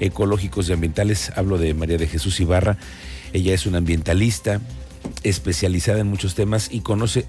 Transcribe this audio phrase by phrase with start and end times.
[0.00, 1.32] ecológicos y ambientales.
[1.36, 2.78] Hablo de María de Jesús Ibarra.
[3.32, 4.60] Ella es una ambientalista
[5.22, 7.26] especializada en muchos temas y conoce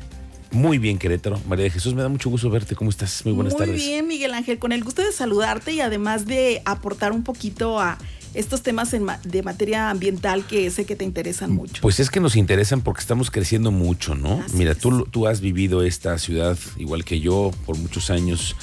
[0.51, 1.39] muy bien Querétaro.
[1.47, 2.75] María de Jesús, me da mucho gusto verte.
[2.75, 3.25] ¿Cómo estás?
[3.25, 3.75] Muy buenas tardes.
[3.75, 7.79] Muy bien, Miguel Ángel, con el gusto de saludarte y además de aportar un poquito
[7.79, 7.97] a
[8.33, 11.81] estos temas de materia ambiental que sé que te interesan mucho.
[11.81, 14.43] Pues es que nos interesan porque estamos creciendo mucho, ¿no?
[14.53, 18.55] Mira, tú, tú has vivido esta ciudad igual que yo por muchos años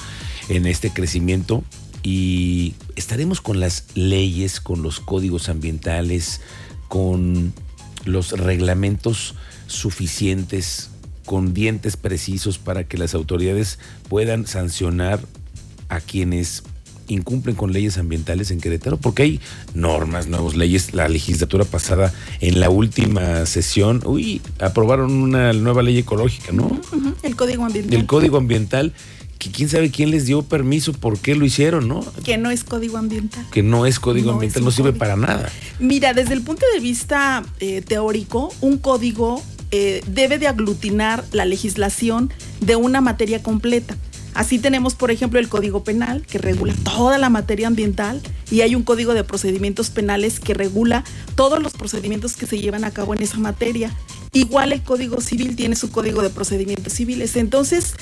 [0.49, 1.63] en este crecimiento
[2.05, 6.39] y estaremos con las leyes, con los códigos ambientales,
[6.87, 7.51] con
[8.05, 9.33] los reglamentos
[9.65, 10.91] suficientes,
[11.25, 15.19] con dientes precisos para que las autoridades puedan sancionar
[15.89, 16.61] a quienes
[17.07, 19.39] incumplen con leyes ambientales en Querétaro, porque hay
[19.73, 20.93] normas, nuevas leyes.
[20.93, 26.79] La legislatura pasada, en la última sesión, uy, aprobaron una nueva ley ecológica, ¿no?
[27.23, 27.99] El Código Ambiental.
[27.99, 28.93] El Código Ambiental,
[29.37, 32.05] que quién sabe quién les dio permiso, por qué lo hicieron, ¿no?
[32.23, 33.45] Que no es Código Ambiental.
[33.51, 35.51] Que no es Código Ambiental, no sirve para nada.
[35.79, 41.45] Mira, desde el punto de vista eh, teórico, un código eh, debe de aglutinar la
[41.45, 43.97] legislación de una materia completa.
[44.35, 48.21] Así tenemos, por ejemplo, el Código Penal, que regula toda la materia ambiental,
[48.51, 52.83] y hay un Código de Procedimientos Penales que regula todos los procedimientos que se llevan
[52.83, 53.95] a cabo en esa materia.
[54.33, 57.37] Igual el Código Civil tiene su Código de Procedimientos Civiles.
[57.37, 57.93] Entonces,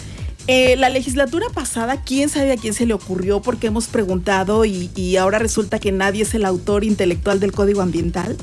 [0.48, 4.90] eh, la legislatura pasada, quién sabe a quién se le ocurrió, porque hemos preguntado y,
[4.96, 8.38] y ahora resulta que nadie es el autor intelectual del Código Ambiental.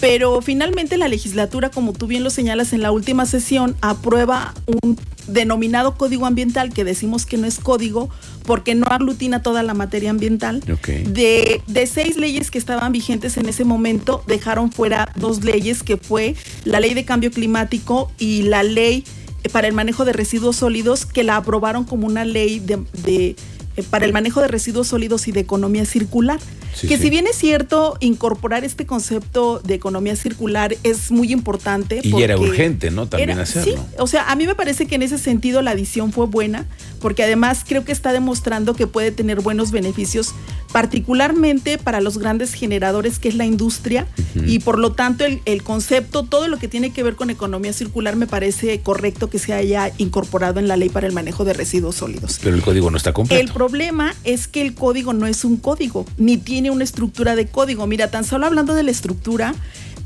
[0.00, 4.96] Pero finalmente la legislatura, como tú bien lo señalas en la última sesión, aprueba un
[5.26, 8.08] denominado código ambiental, que decimos que no es código
[8.44, 10.60] porque no aglutina toda la materia ambiental.
[10.60, 15.96] De, de, seis leyes que estaban vigentes en ese momento, dejaron fuera dos leyes, que
[15.96, 19.04] fue la ley de cambio climático y la ley
[19.52, 23.36] para el manejo de residuos sólidos, que la aprobaron como una ley de, de
[23.78, 26.40] eh, para el manejo de residuos sólidos y de economía circular.
[26.80, 32.00] que si bien es cierto, incorporar este concepto de economía circular es muy importante.
[32.02, 33.06] Y era urgente, ¿no?
[33.06, 33.74] También hacerlo.
[33.74, 36.66] Sí, o sea, a mí me parece que en ese sentido la adición fue buena,
[37.00, 40.34] porque además creo que está demostrando que puede tener buenos beneficios,
[40.72, 44.06] particularmente para los grandes generadores que es la industria,
[44.46, 47.72] y por lo tanto el, el concepto, todo lo que tiene que ver con economía
[47.72, 51.54] circular, me parece correcto que se haya incorporado en la ley para el manejo de
[51.54, 52.38] residuos sólidos.
[52.42, 53.40] Pero el código no está completo.
[53.42, 57.46] El problema es que el código no es un código, ni tiene una estructura de
[57.46, 57.86] código.
[57.86, 59.54] Mira, tan solo hablando de la estructura,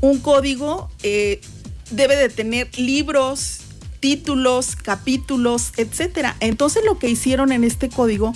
[0.01, 1.41] un código eh,
[1.91, 3.59] debe de tener libros,
[3.99, 6.35] títulos, capítulos, etcétera.
[6.39, 8.33] Entonces lo que hicieron en este código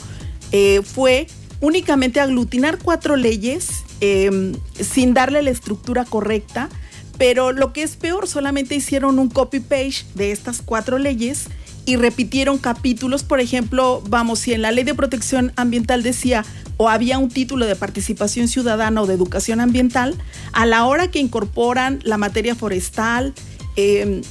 [0.51, 1.27] eh, fue
[1.62, 6.69] únicamente aglutinar cuatro leyes em, sin darle la estructura correcta,
[7.18, 11.47] pero lo que es peor, solamente hicieron un copy-page de estas cuatro leyes
[11.85, 16.45] y repitieron capítulos, por ejemplo, vamos, si en la ley de protección ambiental decía
[16.75, 20.16] o había un título de participación ciudadana o de educación ambiental,
[20.51, 23.34] a la hora que incorporan la materia forestal,
[23.78, 24.22] em,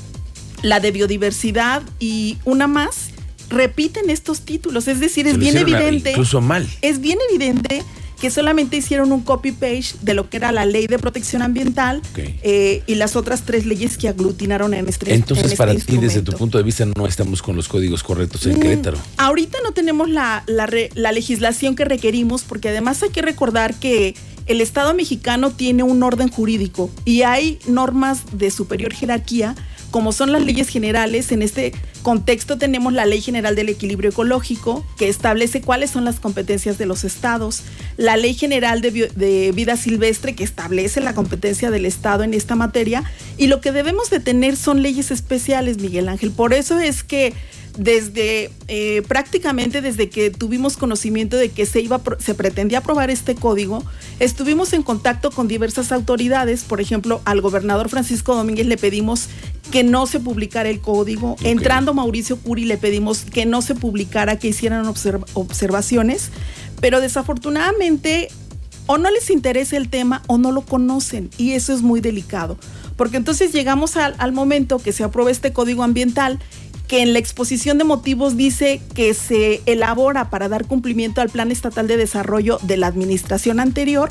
[0.63, 3.11] la de biodiversidad y una más,
[3.49, 4.89] repiten estos títulos.
[4.89, 6.11] Es decir, es bien evidente.
[6.11, 6.69] Incluso mal.
[6.83, 7.83] Es bien evidente
[8.21, 12.83] que solamente hicieron un copy-page de lo que era la ley de protección ambiental eh,
[12.87, 16.33] y las otras tres leyes que aglutinaron en este Entonces, este para ti, desde tu
[16.33, 18.99] punto de vista, no estamos con los códigos correctos en mm, Querétaro.
[19.19, 24.15] Ahorita no tenemos la, la legislación que requerimos, porque además hay que recordar que
[24.47, 29.55] el Estado mexicano tiene un orden jurídico y hay normas de superior jerarquía
[29.91, 34.85] como son las leyes generales, en este contexto tenemos la Ley General del Equilibrio Ecológico,
[34.97, 37.63] que establece cuáles son las competencias de los estados,
[37.97, 43.05] la Ley General de, Vida Silvestre, que establece la competencia del Estado en esta materia,
[43.39, 46.31] y lo que debemos de tener son leyes especiales, Miguel Ángel.
[46.31, 47.33] Por eso es que
[47.77, 53.35] desde eh, prácticamente desde que tuvimos conocimiento de que se iba se pretendía aprobar este
[53.35, 53.85] código,
[54.19, 59.29] estuvimos en contacto con diversas autoridades, por ejemplo, al gobernador Francisco Domínguez le pedimos
[59.71, 64.39] que no se publicara el código, entrando Mauricio Curi le pedimos que no se publicara,
[64.39, 66.31] que hicieran observaciones,
[66.81, 68.29] pero desafortunadamente
[68.87, 71.31] o no les interesa el tema o no lo conocen.
[71.37, 72.57] Y eso es muy delicado,
[72.97, 76.39] porque entonces llegamos al, al momento que se aprueba este código ambiental
[76.87, 81.51] que en la exposición de motivos dice que se elabora para dar cumplimiento al Plan
[81.51, 84.11] Estatal de Desarrollo de la administración anterior.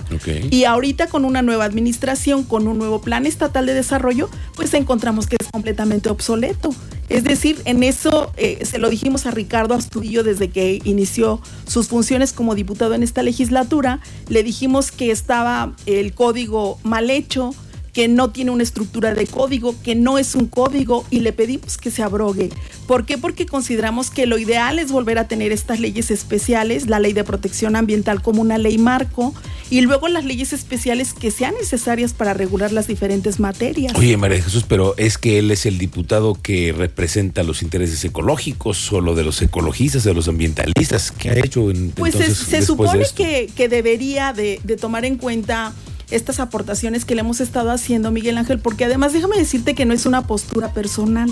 [0.50, 5.28] Y ahorita con una nueva administración, con un nuevo Plan Estatal de Desarrollo, pues encontramos
[5.28, 6.70] que es completamente obsoleto.
[7.08, 11.88] Es decir, en eso eh, se lo dijimos a Ricardo Astudillo desde que inició sus
[11.88, 17.54] funciones como diputado en esta legislatura, le dijimos que estaba el código mal hecho,
[17.96, 21.78] que no tiene una estructura de código, que no es un código y le pedimos
[21.78, 22.50] que se abrogue.
[22.88, 23.18] ¿Por qué?
[23.18, 27.24] Porque consideramos que lo ideal es volver a tener estas leyes especiales, la ley de
[27.24, 29.34] protección ambiental como una ley marco
[29.70, 33.94] y luego las leyes especiales que sean necesarias para regular las diferentes materias.
[33.96, 38.92] Oye, María Jesús, pero es que él es el diputado que representa los intereses ecológicos
[38.92, 41.14] o lo de los ecologistas, de los ambientalistas.
[41.14, 45.74] ¿Qué ha hecho en Pues se, supone que, que debería de, de tomar en cuenta
[46.12, 49.94] estas aportaciones que le hemos estado haciendo, Miguel Ángel, porque además déjame decirte que no
[49.94, 51.30] es una postura personal.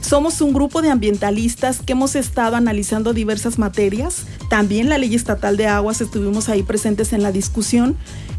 [0.00, 4.24] Somos un grupo de ambientalistas que hemos estado analizando diversas materias.
[4.48, 7.96] También la ley estatal de aguas estuvimos ahí presentes en la discusión.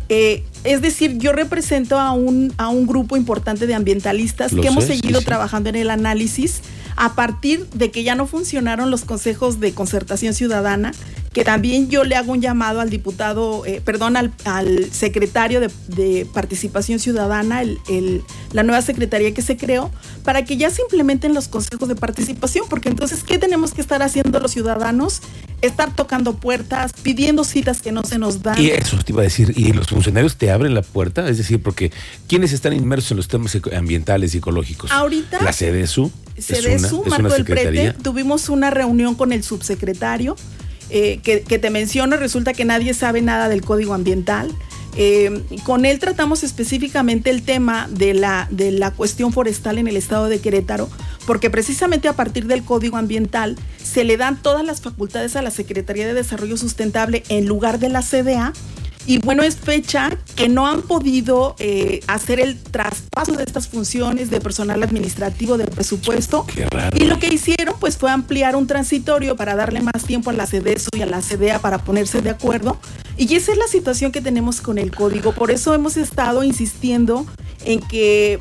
[0.08, 4.86] Eh, es decir, yo represento a un, a un grupo importante de ambientalistas que hemos
[4.86, 6.62] seguido trabajando en el análisis
[6.96, 10.92] a partir de que ya no funcionaron los consejos de concertación ciudadana
[11.34, 14.34] que también yo le hago un llamado al diputado, eh, perdón, al,
[14.92, 19.92] secretario de, Participación Ciudadana, el, la nueva secretaría que se creó,
[20.24, 24.02] para que ya se implementen los consejos de participación, porque entonces, ¿qué tenemos que estar
[24.02, 25.22] haciendo los ciudadanos?
[25.62, 28.60] Estar tocando puertas, pidiendo citas que no se nos dan.
[28.60, 31.28] Y eso te iba a decir, ¿y los funcionarios te abren la puerta?
[31.28, 31.92] Es decir, porque
[32.28, 34.92] ¿quiénes están inmersos en los temas ambientales y ecológicos?
[34.92, 35.44] Ahorita.
[35.44, 36.12] La CDSU.
[36.38, 40.38] CDSU, Marco del Prete, tuvimos una reunión con el subsecretario
[40.90, 44.52] eh, que, te menciono, resulta que nadie sabe nada del código ambiental.
[44.96, 49.96] Eh, con él tratamos específicamente el tema de la, de la cuestión forestal en el
[49.96, 50.90] estado de Querétaro,
[51.28, 55.52] porque precisamente a partir del código ambiental se le dan todas las facultades a la
[55.52, 58.54] Secretaría de Desarrollo Sustentable en lugar de la CDA
[59.06, 64.30] y bueno, es fecha que no han podido eh, hacer el traspaso de estas funciones
[64.30, 66.46] de personal administrativo del presupuesto.
[66.96, 70.46] Y lo que hicieron pues fue ampliar un transitorio para darle más tiempo a la
[70.46, 72.78] CDESO y a la CDEA para ponerse de acuerdo.
[73.18, 75.34] Y esa es la situación que tenemos con el código.
[75.34, 77.26] Por eso hemos estado insistiendo
[77.66, 78.40] en que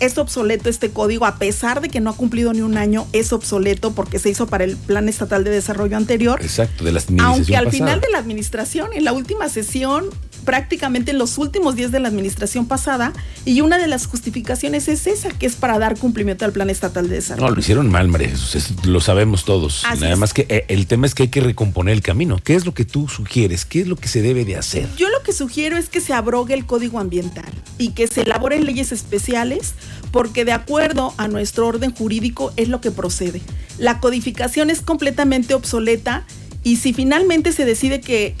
[0.00, 3.32] es obsoleto este código, a pesar de que no ha cumplido ni un año, es
[3.32, 6.40] obsoleto porque se hizo para el Plan Estatal de Desarrollo anterior.
[6.42, 10.06] Exacto, de la Aunque al final de la administración, en la última sesión,
[10.44, 13.12] prácticamente en los últimos días de la administración pasada
[13.44, 17.08] y una de las justificaciones es esa, que es para dar cumplimiento al Plan Estatal
[17.08, 17.48] de Desarrollo.
[17.48, 19.84] No, lo hicieron mal, María Jesús, lo sabemos todos.
[20.00, 22.38] Nada más que eh, el tema es que hay que recomponer el camino.
[22.42, 23.64] ¿Qué es lo que tú sugieres?
[23.64, 24.88] ¿Qué es lo que se debe de hacer?
[24.96, 28.64] Yo lo que sugiero es que se abrogue el Código Ambiental y que se elaboren
[28.64, 29.74] leyes especiales
[30.10, 33.40] porque de acuerdo a nuestro orden jurídico es lo que procede.
[33.78, 36.24] La codificación es completamente obsoleta
[36.64, 38.34] y si finalmente se decide que,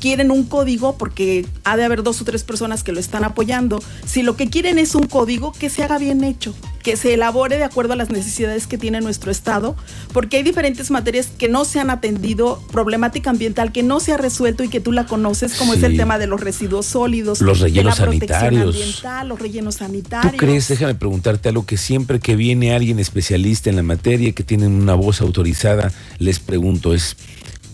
[0.00, 3.82] quieren un código, porque ha de haber dos o tres personas que lo están apoyando,
[4.06, 6.54] si lo que quieren es un código, que se haga bien hecho,
[6.84, 9.74] que se elabore de acuerdo a las necesidades que tiene nuestro Estado,
[10.12, 14.16] porque hay diferentes materias que no se han atendido, problemática ambiental que no se ha
[14.16, 17.58] resuelto y que tú la conoces, como es el tema de los residuos sólidos, los
[17.58, 20.32] rellenos sanitarios, los rellenos sanitarios.
[20.34, 24.44] ¿Tú crees, déjame preguntarte algo, que siempre que viene alguien especialista en la materia, que
[24.44, 27.16] tienen una voz autorizada, les pregunto, es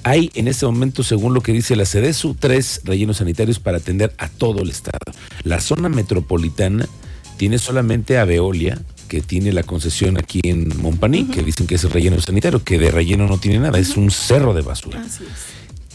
[0.05, 4.13] hay en este momento, según lo que dice la CEDESU, tres rellenos sanitarios para atender
[4.19, 4.99] a todo el estado.
[5.45, 6.89] La zona metropolitana
[7.37, 11.85] tiene solamente a Veolia, que tiene la concesión aquí en Montpaní, que dicen que es
[11.85, 15.05] el relleno sanitario, que de relleno no tiene nada, es un cerro de basura.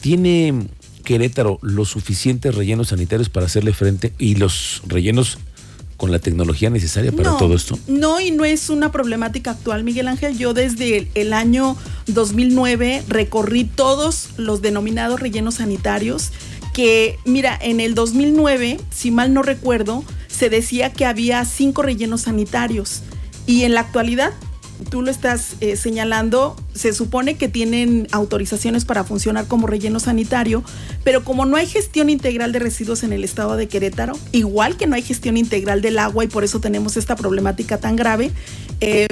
[0.02, 0.68] ¿Tiene
[1.04, 5.38] Querétaro los suficientes rellenos sanitarios para hacerle frente y los rellenos
[5.98, 7.78] con la tecnología necesaria para todo esto?
[7.88, 10.38] No, y no es una problemática actual, Miguel Ángel.
[10.38, 16.32] Yo desde el, año 2009 recorrí todos los denominados rellenos sanitarios
[16.74, 22.22] que, mira, en el 2009, si mal no recuerdo, se decía que había cinco rellenos
[22.22, 23.02] sanitarios
[23.48, 24.34] y en la actualidad
[24.92, 30.64] tú lo estás eh, señalando, se supone que tienen autorizaciones para funcionar como relleno sanitario,
[31.04, 34.88] pero como no hay gestión integral de residuos en el estado de Querétaro, igual que
[34.88, 38.32] no hay gestión integral del agua y por eso tenemos esta problemática tan grave,
[38.82, 39.08] eh,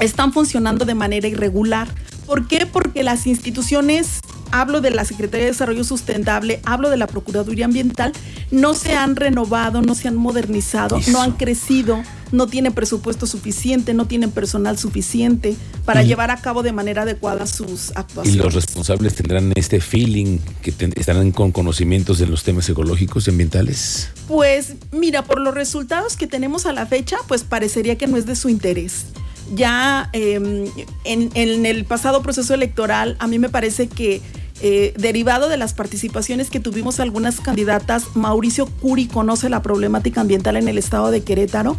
[0.00, 1.88] están funcionando de manera irregular.
[2.26, 2.66] ¿Por qué?
[2.66, 4.20] Porque las instituciones
[4.52, 8.12] hablo de la Secretaría de Desarrollo Sustentable, hablo de la Procuraduría Ambiental,
[8.50, 13.94] no se han renovado, no se han modernizado, no han crecido, no tienen presupuesto suficiente,
[13.94, 18.34] no tienen personal suficiente para llevar a cabo de manera adecuada sus actuaciones.
[18.34, 23.30] ¿Y los responsables tendrán este feeling que estarán con conocimientos de los temas ecológicos y
[23.30, 24.10] ambientales?
[24.28, 28.26] Pues mira, por los resultados que tenemos a la fecha, pues parecería que no es
[28.26, 29.06] de su interés
[29.54, 30.64] ya em,
[31.04, 34.22] en, en, el pasado proceso electoral, a mí me parece que
[34.64, 40.56] eh, derivado de las participaciones que tuvimos algunas candidatas, Mauricio Curi conoce la problemática ambiental
[40.56, 41.76] en el estado de Querétaro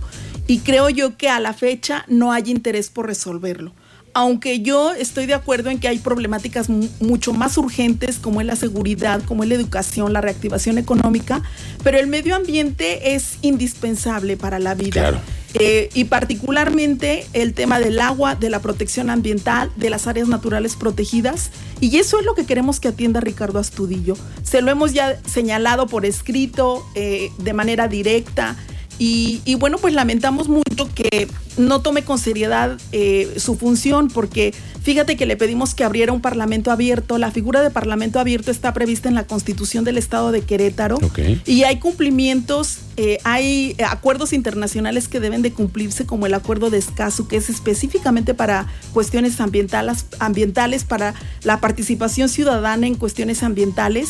[0.48, 3.72] y creo yo que a la fecha no hay interés por resolverlo.
[4.16, 8.56] aunque yo estoy de acuerdo en que hay problemáticas mucho más urgentes como es la
[8.56, 11.42] seguridad, como es la educación, la reactivación económica,
[11.84, 14.92] pero el medio ambiente es indispensable para la vida.
[14.92, 15.20] Claro.
[15.56, 20.76] Eh, y particularmente el tema del agua, de la protección ambiental, de las áreas naturales
[20.76, 21.52] protegidas.
[21.80, 24.16] Y eso es lo que queremos que atienda Ricardo Astudillo.
[24.42, 28.56] Se lo hemos ya señalado por escrito, eh, de manera directa.
[29.00, 35.16] Y, bueno, pues lamentamos mucho que no tome con seriedad eh, su función, porque fíjate
[35.16, 37.18] que le pedimos que abriera un parlamento abierto.
[37.18, 40.98] La figura de parlamento abierto está prevista en la Constitución del Estado de Querétaro.
[41.46, 46.78] Y hay cumplimientos, eh, hay acuerdos internacionales que deben de cumplirse, como el acuerdo de
[46.78, 54.10] Escazú, que es específicamente para cuestiones ambientales, ambientales, para la participación ciudadana en cuestiones ambientales.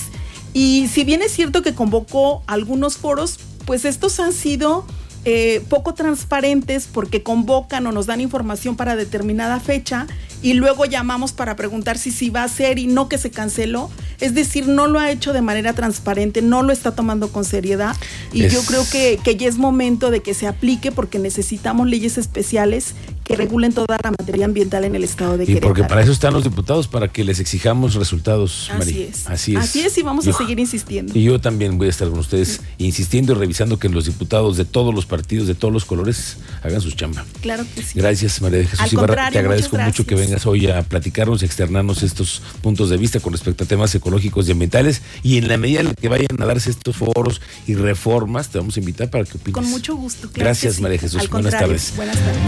[0.53, 4.86] Y si bien es cierto que convocó algunos foros, pues estos han sido
[5.25, 10.06] eh, poco transparentes porque convocan o nos dan información para determinada fecha
[10.44, 13.90] y luego llamamos para preguntar si sí va a ser y no que se canceló.
[14.20, 17.96] Es decir, no lo ha hecho de manera transparente, no lo está tomando con seriedad
[18.32, 22.18] y yo creo que, que ya es momento de que se aplique porque necesitamos leyes
[22.18, 25.68] especiales que regulen toda la materia ambiental en el estado de Querétaro.
[25.68, 29.27] Y porque para eso están los diputados, para que les exijamos resultados, Así Es.
[29.27, 29.63] Así es.
[29.63, 31.18] Así es y vamos a seguir insistiendo.
[31.18, 34.65] Y yo también voy a estar con ustedes insistiendo y revisando que los diputados de
[34.65, 37.25] todos los partidos, de todos los colores, hagan su chamba.
[37.42, 38.00] Claro que sí.
[38.00, 39.32] Gracias, María de Jesús Ibarra.
[39.32, 43.34] Te agradezco mucho que vengas hoy a platicarnos y externarnos estos puntos de vista con
[43.34, 45.01] respecto a temas ecológicos y ambientales.
[45.24, 48.75] Y en la medida en que vayan a darse estos foros y reformas, te vamos
[48.75, 49.53] a invitar para que opines.
[49.53, 50.30] Con mucho gusto.
[50.34, 51.30] Gracias, María Jesús.
[51.30, 51.94] Buenas tardes.
[51.96, 52.42] Buenas tardes.